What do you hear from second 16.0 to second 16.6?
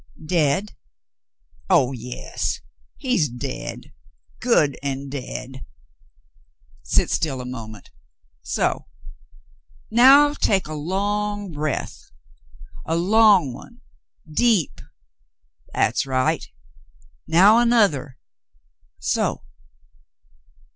right.